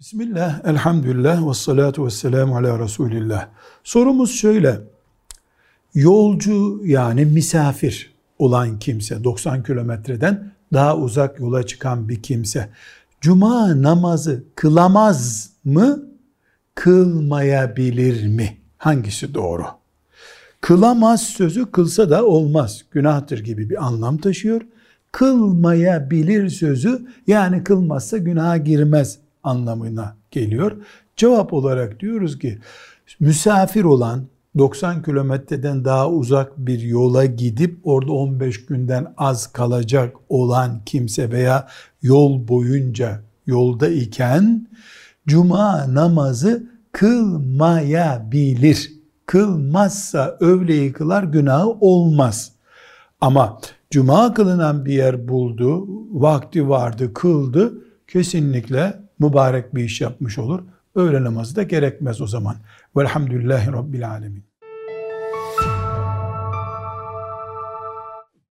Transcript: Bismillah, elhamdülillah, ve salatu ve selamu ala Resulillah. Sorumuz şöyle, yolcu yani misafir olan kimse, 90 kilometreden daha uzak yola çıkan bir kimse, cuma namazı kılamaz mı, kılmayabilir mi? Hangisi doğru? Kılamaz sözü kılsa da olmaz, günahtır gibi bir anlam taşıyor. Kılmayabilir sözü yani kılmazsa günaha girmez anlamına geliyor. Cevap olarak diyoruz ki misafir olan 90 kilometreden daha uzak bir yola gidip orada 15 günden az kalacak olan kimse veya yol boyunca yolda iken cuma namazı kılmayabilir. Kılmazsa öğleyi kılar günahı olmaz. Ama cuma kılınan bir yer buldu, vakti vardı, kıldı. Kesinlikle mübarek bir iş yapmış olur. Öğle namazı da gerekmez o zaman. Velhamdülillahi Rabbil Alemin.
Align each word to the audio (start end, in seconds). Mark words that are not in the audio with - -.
Bismillah, 0.00 0.60
elhamdülillah, 0.64 1.48
ve 1.48 1.54
salatu 1.54 2.06
ve 2.06 2.10
selamu 2.10 2.56
ala 2.56 2.78
Resulillah. 2.78 3.48
Sorumuz 3.84 4.34
şöyle, 4.34 4.80
yolcu 5.94 6.80
yani 6.84 7.24
misafir 7.24 8.14
olan 8.38 8.78
kimse, 8.78 9.24
90 9.24 9.62
kilometreden 9.62 10.52
daha 10.72 10.96
uzak 10.96 11.40
yola 11.40 11.66
çıkan 11.66 12.08
bir 12.08 12.22
kimse, 12.22 12.68
cuma 13.20 13.82
namazı 13.82 14.44
kılamaz 14.54 15.50
mı, 15.64 16.02
kılmayabilir 16.74 18.26
mi? 18.26 18.56
Hangisi 18.78 19.34
doğru? 19.34 19.64
Kılamaz 20.60 21.22
sözü 21.22 21.70
kılsa 21.70 22.10
da 22.10 22.26
olmaz, 22.26 22.84
günahtır 22.90 23.44
gibi 23.44 23.70
bir 23.70 23.86
anlam 23.86 24.18
taşıyor. 24.18 24.60
Kılmayabilir 25.12 26.48
sözü 26.48 27.06
yani 27.26 27.64
kılmazsa 27.64 28.18
günaha 28.18 28.64
girmez 28.64 29.18
anlamına 29.42 30.16
geliyor. 30.30 30.76
Cevap 31.16 31.52
olarak 31.52 32.00
diyoruz 32.00 32.38
ki 32.38 32.58
misafir 33.20 33.84
olan 33.84 34.26
90 34.58 35.02
kilometreden 35.02 35.84
daha 35.84 36.10
uzak 36.10 36.58
bir 36.58 36.80
yola 36.80 37.24
gidip 37.24 37.78
orada 37.84 38.12
15 38.12 38.66
günden 38.66 39.14
az 39.16 39.52
kalacak 39.52 40.16
olan 40.28 40.80
kimse 40.86 41.30
veya 41.30 41.68
yol 42.02 42.48
boyunca 42.48 43.22
yolda 43.46 43.88
iken 43.88 44.66
cuma 45.26 45.94
namazı 45.94 46.70
kılmayabilir. 46.92 48.92
Kılmazsa 49.26 50.36
öğleyi 50.40 50.92
kılar 50.92 51.22
günahı 51.22 51.70
olmaz. 51.70 52.52
Ama 53.20 53.60
cuma 53.90 54.34
kılınan 54.34 54.84
bir 54.84 54.92
yer 54.92 55.28
buldu, 55.28 55.86
vakti 56.10 56.68
vardı, 56.68 57.14
kıldı. 57.14 57.74
Kesinlikle 58.08 59.00
mübarek 59.20 59.74
bir 59.74 59.84
iş 59.84 60.00
yapmış 60.00 60.38
olur. 60.38 60.62
Öğle 60.94 61.24
namazı 61.24 61.56
da 61.56 61.62
gerekmez 61.62 62.20
o 62.20 62.26
zaman. 62.26 62.56
Velhamdülillahi 62.96 63.72
Rabbil 63.72 64.10
Alemin. 64.10 64.49